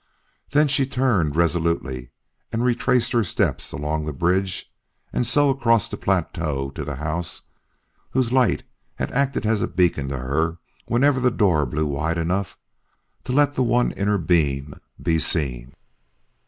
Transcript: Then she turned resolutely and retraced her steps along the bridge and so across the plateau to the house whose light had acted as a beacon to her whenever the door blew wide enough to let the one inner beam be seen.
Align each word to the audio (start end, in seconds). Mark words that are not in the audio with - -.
Then 0.49 0.67
she 0.67 0.87
turned 0.87 1.35
resolutely 1.35 2.09
and 2.51 2.65
retraced 2.65 3.11
her 3.11 3.23
steps 3.23 3.71
along 3.71 4.03
the 4.05 4.11
bridge 4.11 4.73
and 5.13 5.27
so 5.27 5.51
across 5.51 5.87
the 5.87 5.95
plateau 5.95 6.71
to 6.71 6.83
the 6.83 6.95
house 6.95 7.43
whose 8.09 8.33
light 8.33 8.63
had 8.95 9.11
acted 9.11 9.45
as 9.45 9.61
a 9.61 9.67
beacon 9.67 10.07
to 10.09 10.17
her 10.17 10.57
whenever 10.87 11.19
the 11.19 11.29
door 11.29 11.67
blew 11.67 11.85
wide 11.85 12.17
enough 12.17 12.57
to 13.25 13.31
let 13.31 13.53
the 13.53 13.61
one 13.61 13.91
inner 13.91 14.17
beam 14.17 14.73
be 14.99 15.19
seen. 15.19 15.71